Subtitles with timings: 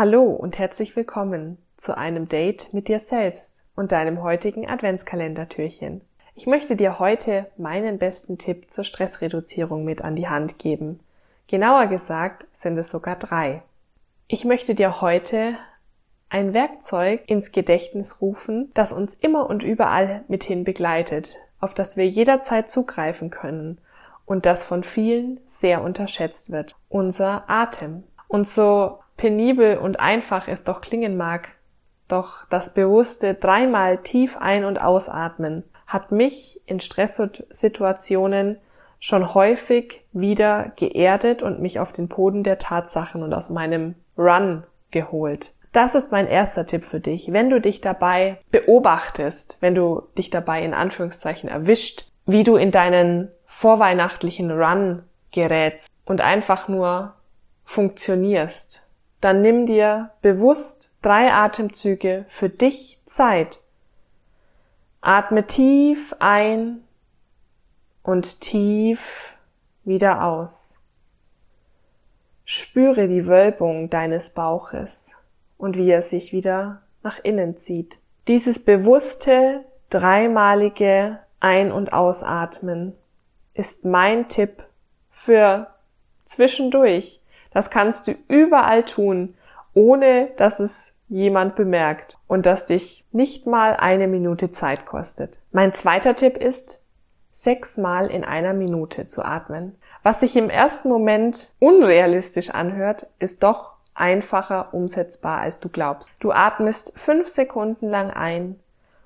[0.00, 6.00] Hallo und herzlich willkommen zu einem Date mit dir selbst und deinem heutigen Adventskalendertürchen.
[6.34, 11.00] Ich möchte dir heute meinen besten Tipp zur Stressreduzierung mit an die Hand geben.
[11.48, 13.60] Genauer gesagt sind es sogar drei.
[14.26, 15.58] Ich möchte dir heute
[16.30, 22.08] ein Werkzeug ins Gedächtnis rufen, das uns immer und überall mithin begleitet, auf das wir
[22.08, 23.76] jederzeit zugreifen können
[24.24, 26.74] und das von vielen sehr unterschätzt wird.
[26.88, 28.04] Unser Atem.
[28.28, 31.50] Und so penibel und einfach es doch klingen mag,
[32.08, 38.56] doch das bewusste dreimal tief ein- und ausatmen hat mich in Stresssituationen
[38.98, 44.64] schon häufig wieder geerdet und mich auf den Boden der Tatsachen und aus meinem Run
[44.90, 45.52] geholt.
[45.72, 47.30] Das ist mein erster Tipp für dich.
[47.30, 52.70] Wenn du dich dabei beobachtest, wenn du dich dabei in Anführungszeichen erwischt, wie du in
[52.70, 57.14] deinen vorweihnachtlichen Run gerätst und einfach nur
[57.64, 58.82] funktionierst,
[59.20, 63.60] dann nimm dir bewusst drei Atemzüge für dich Zeit.
[65.00, 66.82] Atme tief ein
[68.02, 69.34] und tief
[69.84, 70.76] wieder aus.
[72.44, 75.12] Spüre die Wölbung deines Bauches
[75.56, 77.98] und wie er sich wieder nach innen zieht.
[78.28, 82.94] Dieses bewusste, dreimalige Ein- und Ausatmen
[83.54, 84.64] ist mein Tipp
[85.10, 85.68] für
[86.24, 87.19] zwischendurch.
[87.52, 89.34] Das kannst du überall tun,
[89.74, 95.38] ohne dass es jemand bemerkt und das dich nicht mal eine Minute Zeit kostet.
[95.50, 96.80] Mein zweiter Tipp ist,
[97.32, 99.76] sechsmal in einer Minute zu atmen.
[100.02, 106.10] Was sich im ersten Moment unrealistisch anhört, ist doch einfacher umsetzbar, als du glaubst.
[106.20, 108.60] Du atmest fünf Sekunden lang ein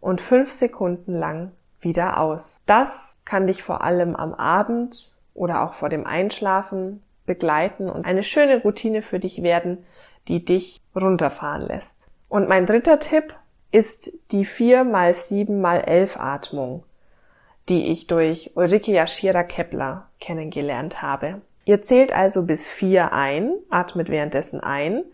[0.00, 2.62] und fünf Sekunden lang wieder aus.
[2.66, 8.22] Das kann dich vor allem am Abend oder auch vor dem Einschlafen begleiten und eine
[8.22, 9.84] schöne Routine für dich werden,
[10.28, 12.08] die dich runterfahren lässt.
[12.28, 13.34] Und mein dritter Tipp
[13.70, 16.84] ist die 4 x 7 x 11 Atmung,
[17.68, 21.42] die ich durch Ulrike Yashira Kepler kennengelernt habe.
[21.64, 25.04] Ihr zählt also bis vier ein, atmet währenddessen ein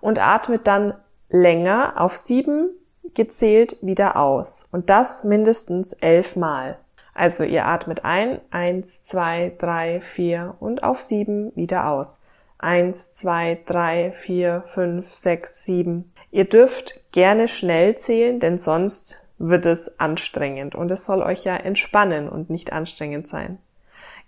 [0.00, 0.94] und atmet dann
[1.30, 2.70] länger auf sieben
[3.14, 4.66] gezählt wieder aus.
[4.70, 6.78] Und das mindestens elfmal.
[7.14, 12.20] Also ihr atmet ein, eins, zwei, drei, vier und auf sieben wieder aus.
[12.58, 16.12] Eins, zwei, drei, vier, fünf, sechs, sieben.
[16.30, 21.56] Ihr dürft gerne schnell zählen, denn sonst wird es anstrengend und es soll euch ja
[21.56, 23.58] entspannen und nicht anstrengend sein.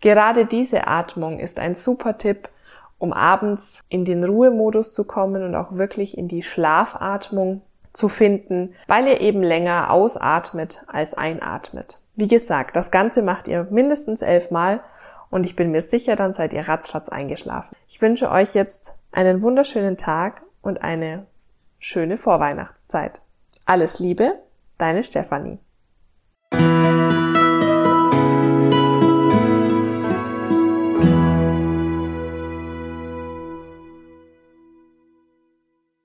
[0.01, 2.49] Gerade diese Atmung ist ein super Tipp,
[2.99, 7.63] um abends in den Ruhemodus zu kommen und auch wirklich in die Schlafatmung
[7.97, 12.01] zu finden, weil ihr eben länger ausatmet als einatmet.
[12.15, 14.81] Wie gesagt, das Ganze macht ihr mindestens elfmal
[15.31, 17.75] und ich bin mir sicher, dann seid ihr ratzfatz eingeschlafen.
[17.89, 21.27] Ich wünsche euch jetzt einen wunderschönen Tag und eine
[21.79, 23.21] schöne Vorweihnachtszeit.
[23.65, 24.35] Alles Liebe,
[24.79, 25.59] deine Stefanie.